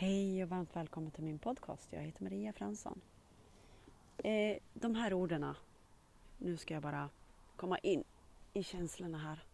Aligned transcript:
Hej 0.00 0.42
och 0.42 0.48
varmt 0.48 0.76
välkommen 0.76 1.10
till 1.10 1.24
min 1.24 1.38
podcast. 1.38 1.92
Jag 1.92 2.00
heter 2.00 2.22
Maria 2.22 2.52
Fransson. 2.52 3.00
Eh, 4.18 4.56
de 4.74 4.94
här 4.94 5.12
orden, 5.12 5.54
nu 6.38 6.56
ska 6.56 6.74
jag 6.74 6.82
bara 6.82 7.10
komma 7.56 7.78
in 7.78 8.04
i 8.52 8.62
känslorna 8.62 9.18
här. 9.18 9.44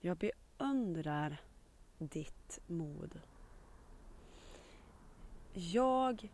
Jag 0.00 0.16
beundrar 0.16 1.40
ditt 1.98 2.60
mod. 2.66 3.20
Jag 5.52 6.30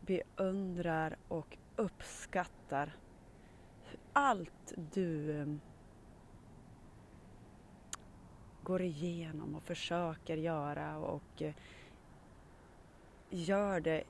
beundrar 0.00 1.16
och 1.28 1.58
uppskattar 1.76 2.96
allt 4.12 4.72
du 4.76 5.40
eh, 5.40 5.46
går 8.70 8.82
igenom 8.82 9.54
och 9.54 9.62
försöker 9.62 10.36
göra 10.36 10.98
och 10.98 11.42
eh, 11.42 11.54
gör 13.30 13.80
det 13.80 14.04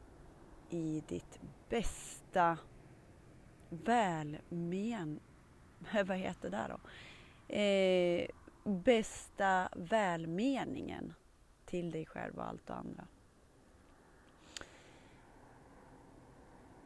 i 0.70 1.02
ditt 1.08 1.40
bästa 1.68 2.58
välmen... 3.68 5.20
Vad 6.04 6.16
heter 6.16 6.50
det 6.50 6.66
då? 6.68 6.80
Eh, 7.54 8.28
bästa 8.64 9.68
välmeningen 9.76 11.14
till 11.64 11.90
dig 11.90 12.06
själv 12.06 12.38
och 12.38 12.46
allt 12.46 12.70
och 12.70 12.76
andra. 12.76 13.06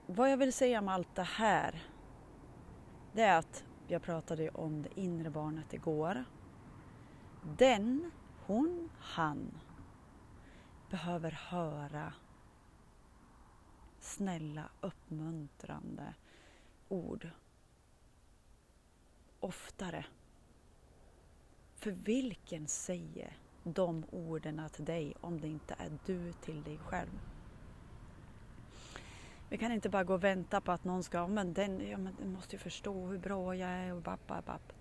Vad 0.07 0.33
jag 0.33 0.37
vill 0.37 0.53
säga 0.53 0.81
med 0.81 0.95
allt 0.95 1.15
det 1.15 1.23
här 1.23 1.83
det 3.13 3.23
är 3.23 3.39
att 3.39 3.65
jag 3.89 4.03
pratade 4.03 4.49
om 4.51 4.83
det 4.83 5.01
inre 5.01 5.31
barnet 5.31 5.75
igår. 5.75 6.25
Den, 7.59 8.11
hon, 8.47 8.91
han 8.99 9.59
behöver 10.91 11.31
höra 11.31 12.13
snälla, 14.01 14.69
uppmuntrande 14.81 16.15
ord 16.89 17.29
oftare. 19.41 20.05
För 21.75 21.91
vilken 21.91 22.69
säger 22.69 23.37
de 23.63 24.05
orden 24.11 24.69
till 24.73 24.85
dig 24.85 25.15
om 25.21 25.41
det 25.41 25.49
inte 25.49 25.75
är 25.79 25.99
du 26.07 26.33
till 26.33 26.63
dig 26.63 26.79
själv? 26.79 27.21
Vi 29.49 29.59
kan 29.59 29.73
inte 29.73 29.89
bara 29.89 30.05
gå 30.05 30.15
och 30.15 30.25
vänta 30.25 30.61
på 30.61 30.73
att 30.73 30.85
någon 30.85 31.03
ska, 31.03 31.27
men 31.27 31.53
den, 31.53 31.89
ja, 31.89 31.99
men 31.99 32.17
den 32.19 32.33
måste 32.33 32.57
ju 32.57 32.61
förstå 32.61 33.07
hur 33.07 33.19
bra 33.19 33.57
jag 33.57 33.71
är 33.71 33.95
och 33.95 34.03
bapp, 34.03 34.27
bapp, 34.27 34.47
bapp. 34.47 34.73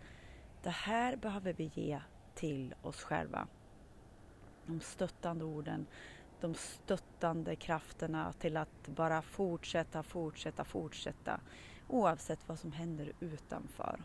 Det 0.63 0.69
här 0.69 1.15
behöver 1.15 1.53
vi 1.53 1.71
ge 1.73 2.01
till 2.35 2.75
oss 2.81 3.03
själva. 3.03 3.47
De 4.65 4.79
stöttande 4.81 5.45
orden, 5.45 5.85
de 6.41 6.55
stöttande 6.55 7.55
krafterna 7.55 8.33
till 8.33 8.57
att 8.57 8.87
bara 8.87 9.21
fortsätta, 9.21 10.03
fortsätta, 10.03 10.63
fortsätta 10.63 11.39
oavsett 11.87 12.47
vad 12.47 12.59
som 12.59 12.71
händer 12.71 13.11
utanför. 13.19 14.03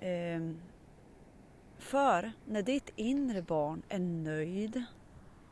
Ehm, 0.00 0.60
för 1.78 2.32
när 2.46 2.62
ditt 2.62 2.92
inre 2.96 3.42
barn 3.42 3.82
är 3.88 3.98
nöjd, 3.98 4.84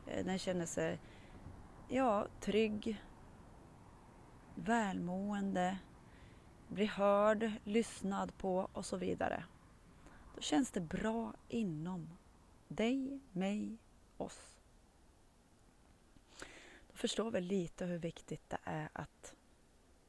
eh, 0.07 0.25
den 0.25 0.39
känner 0.39 0.65
sig 0.65 0.99
ja, 1.87 2.27
trygg, 2.39 3.03
välmående, 4.55 5.77
bli 6.69 6.85
hörd, 6.85 7.51
lyssnad 7.63 8.37
på 8.37 8.69
och 8.73 8.85
så 8.85 8.97
vidare. 8.97 9.43
Då 10.35 10.41
känns 10.41 10.71
det 10.71 10.81
bra 10.81 11.33
inom 11.47 12.09
dig, 12.67 13.19
mig, 13.31 13.77
oss. 14.17 14.55
Då 16.87 16.95
förstår 16.95 17.31
vi 17.31 17.41
lite 17.41 17.85
hur 17.85 17.97
viktigt 17.97 18.49
det 18.49 18.59
är 18.63 18.89
att 18.93 19.35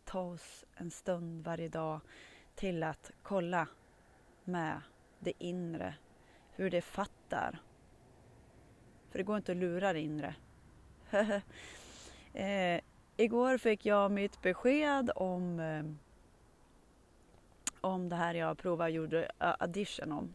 ta 0.05 0.21
oss 0.21 0.65
en 0.75 0.91
stund 0.91 1.45
varje 1.45 1.69
dag 1.69 2.01
till 2.55 2.83
att 2.83 3.11
kolla 3.23 3.69
med 4.45 4.81
det 5.19 5.33
inre, 5.39 5.95
hur 6.51 6.71
det 6.71 6.83
fattar. 6.83 7.63
För 9.11 9.19
det 9.19 9.25
går 9.25 9.37
inte 9.37 9.53
att 9.53 9.59
lura 9.59 9.93
det 9.93 10.01
inre. 10.01 10.35
eh, 12.35 12.81
igår 13.17 13.59
fick 13.59 13.87
jag 13.87 14.11
mitt 14.11 14.43
besked 14.43 15.11
om, 15.15 15.61
eh, 15.61 16.10
om 17.81 18.09
det 18.09 18.17
här 18.17 18.35
jag 18.35 18.59
provade 18.59 18.91
och 18.91 18.97
gjorde 18.97 19.25
äh, 19.25 19.55
addition 19.59 20.13
om. 20.13 20.35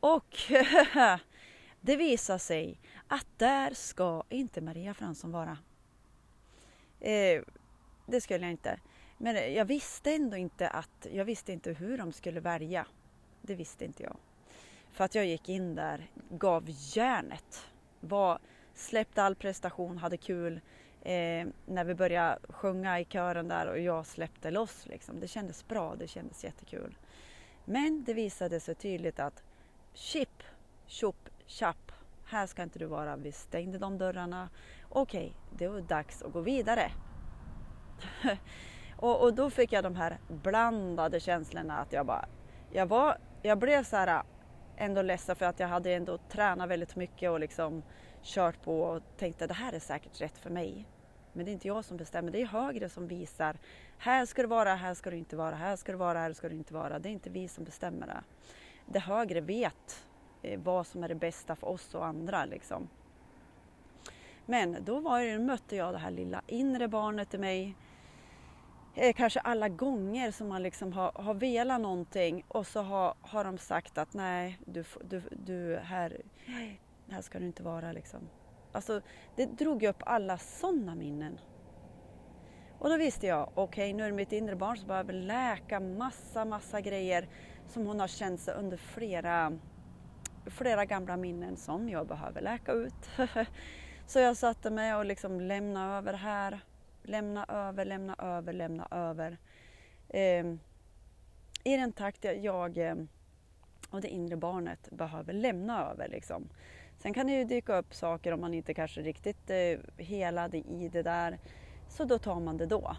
Och 0.00 0.36
det 1.80 1.96
visar 1.96 2.38
sig 2.38 2.80
att 3.08 3.26
där 3.36 3.74
ska 3.74 4.22
inte 4.28 4.60
Maria 4.60 4.94
Fransson 4.94 5.32
vara. 5.32 5.58
Eh, 7.00 7.42
det 8.06 8.20
skulle 8.20 8.44
jag 8.44 8.50
inte. 8.50 8.80
Men 9.18 9.54
jag 9.54 9.64
visste 9.64 10.12
ändå 10.14 10.36
inte 10.36 10.68
att, 10.68 11.06
jag 11.12 11.24
visste 11.24 11.52
inte 11.52 11.72
hur 11.72 11.98
de 11.98 12.12
skulle 12.12 12.40
välja. 12.40 12.86
Det 13.42 13.54
visste 13.54 13.84
inte 13.84 14.02
jag. 14.02 14.16
För 14.92 15.04
att 15.04 15.14
jag 15.14 15.26
gick 15.26 15.48
in 15.48 15.74
där, 15.74 16.10
gav 16.30 16.64
järnet. 16.68 17.66
Var, 18.00 18.38
släppte 18.74 19.22
all 19.22 19.34
prestation, 19.34 19.98
hade 19.98 20.16
kul. 20.16 20.60
Eh, 21.02 21.46
när 21.66 21.84
vi 21.84 21.94
började 21.94 22.38
sjunga 22.48 23.00
i 23.00 23.04
kören 23.04 23.48
där 23.48 23.66
och 23.66 23.78
jag 23.78 24.06
släppte 24.06 24.50
loss. 24.50 24.86
Liksom. 24.86 25.20
Det 25.20 25.28
kändes 25.28 25.68
bra, 25.68 25.96
det 25.96 26.06
kändes 26.06 26.44
jättekul. 26.44 26.98
Men 27.64 28.04
det 28.04 28.14
visade 28.14 28.60
sig 28.60 28.74
tydligt 28.74 29.20
att 29.20 29.42
chip, 29.94 30.42
tjopp, 30.86 31.28
tjapp, 31.46 31.92
här 32.24 32.46
ska 32.46 32.62
inte 32.62 32.78
du 32.78 32.86
vara. 32.86 33.16
Vi 33.16 33.32
stängde 33.32 33.78
de 33.78 33.98
dörrarna. 33.98 34.48
Okej, 34.88 35.20
okay, 35.20 35.58
det 35.58 35.68
var 35.68 35.80
dags 35.80 36.22
att 36.22 36.32
gå 36.32 36.40
vidare. 36.40 36.92
och, 38.96 39.22
och, 39.22 39.34
då 39.34 39.50
fick 39.50 39.72
jag 39.72 39.84
de 39.84 39.96
här 39.96 40.18
blandade 40.28 41.20
känslorna 41.20 41.78
att 41.78 41.92
jag 41.92 42.06
bara, 42.06 42.28
jag 42.72 42.86
var, 42.86 43.18
jag 43.42 43.58
blev 43.58 43.84
så 43.84 43.96
här 43.96 44.22
ändå 44.80 45.02
ledsen 45.02 45.36
för 45.36 45.46
att 45.46 45.60
jag 45.60 45.68
hade 45.68 45.94
ändå 45.94 46.18
tränat 46.18 46.68
väldigt 46.68 46.96
mycket 46.96 47.30
och 47.30 47.40
liksom 47.40 47.82
kört 48.22 48.62
på 48.62 48.82
och 48.82 49.02
tänkte 49.16 49.46
det 49.46 49.54
här 49.54 49.72
är 49.72 49.78
säkert 49.78 50.20
rätt 50.20 50.38
för 50.38 50.50
mig. 50.50 50.86
Men 51.32 51.44
det 51.44 51.50
är 51.50 51.52
inte 51.52 51.68
jag 51.68 51.84
som 51.84 51.96
bestämmer, 51.96 52.32
det 52.32 52.42
är 52.42 52.46
högre 52.46 52.88
som 52.88 53.08
visar. 53.08 53.56
Här 53.98 54.26
ska 54.26 54.42
du 54.42 54.48
vara, 54.48 54.74
här 54.74 54.94
ska 54.94 55.10
du 55.10 55.16
inte 55.16 55.36
vara, 55.36 55.54
här 55.54 55.76
ska 55.76 55.92
du 55.92 55.98
vara, 55.98 56.18
här 56.18 56.32
ska 56.32 56.48
du 56.48 56.54
inte 56.54 56.74
vara. 56.74 56.98
Det 56.98 57.08
är 57.08 57.12
inte 57.12 57.30
vi 57.30 57.48
som 57.48 57.64
bestämmer 57.64 58.06
det. 58.06 58.22
Det 58.86 58.98
högre 58.98 59.40
vet 59.40 60.06
eh, 60.42 60.60
vad 60.60 60.86
som 60.86 61.04
är 61.04 61.08
det 61.08 61.14
bästa 61.14 61.56
för 61.56 61.68
oss 61.68 61.94
och 61.94 62.06
andra 62.06 62.44
liksom. 62.44 62.88
Men 64.46 64.76
då 64.84 65.00
var 65.00 65.20
det, 65.20 65.38
mötte 65.38 65.76
jag 65.76 65.94
det 65.94 65.98
här 65.98 66.10
lilla 66.10 66.42
inre 66.46 66.88
barnet 66.88 67.34
i 67.34 67.38
mig. 67.38 67.76
Eh, 68.94 69.12
kanske 69.12 69.40
alla 69.40 69.68
gånger 69.68 70.30
som 70.30 70.48
man 70.48 70.62
liksom 70.62 70.92
har, 70.92 71.12
har 71.14 71.34
velat 71.34 71.80
någonting 71.80 72.44
och 72.48 72.66
så 72.66 72.82
har, 72.82 73.14
har 73.20 73.44
de 73.44 73.58
sagt 73.58 73.98
att 73.98 74.14
nej, 74.14 74.58
du, 74.66 74.84
du, 75.04 75.22
du 75.30 75.76
här, 75.76 76.22
här 77.10 77.22
ska 77.22 77.38
du 77.38 77.46
inte 77.46 77.62
vara 77.62 77.92
liksom. 77.92 78.20
Alltså, 78.72 79.00
det 79.36 79.46
drog 79.46 79.82
upp 79.82 80.02
alla 80.06 80.38
sådana 80.38 80.94
minnen. 80.94 81.38
Och 82.78 82.88
då 82.88 82.96
visste 82.96 83.26
jag, 83.26 83.48
okej 83.54 83.62
okay, 83.64 83.92
nu 83.94 84.02
är 84.02 84.10
det 84.10 84.16
mitt 84.16 84.32
inre 84.32 84.56
barn 84.56 84.76
som 84.76 84.88
behöver 84.88 85.12
läka 85.12 85.80
massa, 85.80 86.44
massa 86.44 86.80
grejer 86.80 87.28
som 87.66 87.86
hon 87.86 88.00
har 88.00 88.08
känt 88.08 88.40
sig 88.40 88.54
under 88.54 88.76
flera, 88.76 89.58
flera 90.46 90.84
gamla 90.84 91.16
minnen 91.16 91.56
som 91.56 91.88
jag 91.88 92.06
behöver 92.06 92.40
läka 92.40 92.72
ut. 92.72 93.10
Så 94.06 94.18
jag 94.18 94.36
satte 94.36 94.70
mig 94.70 94.94
och 94.94 95.04
liksom 95.04 95.40
lämnade 95.40 95.94
över 95.94 96.12
här, 96.12 96.60
lämna 97.02 97.44
över, 97.48 97.84
lämna 97.84 98.14
över, 98.18 98.52
lämna 98.52 98.88
över. 98.90 99.38
Eh, 100.08 100.46
I 101.64 101.76
den 101.76 101.92
takt 101.92 102.24
jag 102.24 102.78
eh, 102.78 102.94
och 103.90 104.00
det 104.00 104.08
inre 104.08 104.36
barnet 104.36 104.88
behöver 104.90 105.32
lämna 105.32 105.90
över. 105.90 106.08
Liksom. 106.08 106.48
Sen 106.98 107.14
kan 107.14 107.26
det 107.26 107.32
ju 107.32 107.44
dyka 107.44 107.76
upp 107.76 107.94
saker 107.94 108.32
om 108.32 108.40
man 108.40 108.54
inte 108.54 108.74
kanske 108.74 109.00
riktigt 109.00 109.50
eh, 109.50 110.04
helad 110.04 110.54
i 110.54 110.88
det 110.92 111.02
där. 111.02 111.38
Så 111.88 112.04
då 112.04 112.18
tar 112.18 112.40
man 112.40 112.56
det 112.56 112.66
då. 112.66 112.96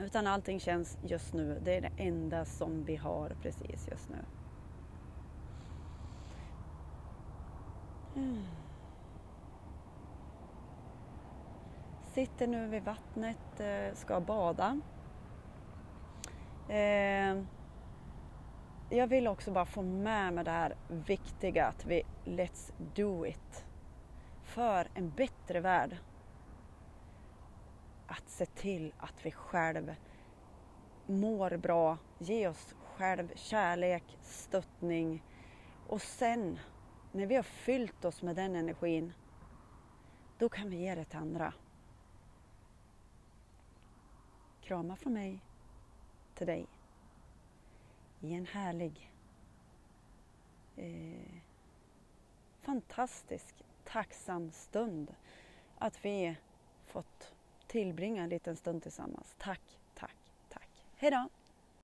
Utan 0.00 0.26
allting 0.26 0.60
känns 0.60 0.98
just 1.04 1.34
nu, 1.34 1.60
det 1.64 1.76
är 1.76 1.80
det 1.80 1.92
enda 1.96 2.44
som 2.44 2.84
vi 2.84 2.96
har 2.96 3.36
precis 3.42 3.88
just 3.90 4.08
nu. 4.08 4.18
Mm. 8.16 8.61
Sitter 12.12 12.46
nu 12.46 12.68
vid 12.68 12.82
vattnet, 12.82 13.60
eh, 13.60 13.94
ska 13.94 14.20
bada. 14.20 14.80
Eh, 16.68 17.42
jag 18.90 19.06
vill 19.06 19.28
också 19.28 19.50
bara 19.50 19.64
få 19.64 19.82
med 19.82 20.32
mig 20.32 20.44
det 20.44 20.50
här 20.50 20.76
viktiga 20.88 21.66
att 21.66 21.86
vi 21.86 22.02
Let's 22.24 22.72
do 22.94 23.26
it. 23.26 23.64
För 24.42 24.88
en 24.94 25.10
bättre 25.10 25.60
värld. 25.60 25.96
Att 28.06 28.28
se 28.28 28.46
till 28.46 28.92
att 28.98 29.26
vi 29.26 29.30
själv 29.30 29.94
mår 31.06 31.56
bra, 31.56 31.98
ge 32.18 32.48
oss 32.48 32.74
själv 32.96 33.28
kärlek, 33.34 34.18
stöttning 34.20 35.24
och 35.88 36.02
sen 36.02 36.58
när 37.12 37.26
vi 37.26 37.34
har 37.34 37.42
fyllt 37.42 38.04
oss 38.04 38.22
med 38.22 38.36
den 38.36 38.56
energin 38.56 39.12
då 40.38 40.48
kan 40.48 40.70
vi 40.70 40.76
ge 40.76 40.94
det 40.94 41.04
till 41.04 41.18
andra. 41.18 41.52
Kramar 44.62 44.96
från 44.96 45.12
mig 45.12 45.40
till 46.34 46.46
dig 46.46 46.66
i 48.20 48.34
en 48.34 48.46
härlig 48.46 49.10
eh, 50.76 51.34
fantastisk 52.60 53.54
tacksam 53.84 54.50
stund 54.50 55.14
att 55.78 56.04
vi 56.04 56.36
fått 56.86 57.34
tillbringa 57.66 58.22
en 58.22 58.28
liten 58.28 58.56
stund 58.56 58.82
tillsammans. 58.82 59.34
Tack, 59.38 59.78
tack, 59.94 60.16
tack. 60.48 60.68
Hejdå! 60.96 61.28